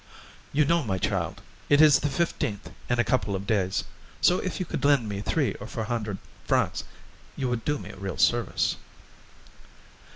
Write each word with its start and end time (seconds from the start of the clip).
"You 0.51 0.65
know, 0.65 0.81
my 0.83 0.97
child, 0.97 1.43
it 1.69 1.79
is 1.79 1.99
the 1.99 2.07
15th 2.09 2.71
in 2.89 2.97
a 2.97 3.03
couple 3.03 3.35
of 3.35 3.45
days, 3.45 3.83
so 4.19 4.39
if 4.39 4.59
you 4.59 4.65
could 4.65 4.83
lend 4.83 5.07
me 5.07 5.21
three 5.21 5.53
or 5.59 5.67
four 5.67 5.83
hundred 5.83 6.17
francs, 6.43 6.83
you 7.35 7.47
would 7.49 7.63
do 7.63 7.77
me 7.77 7.91
a 7.91 7.95
real 7.97 8.17
service." 8.17 8.77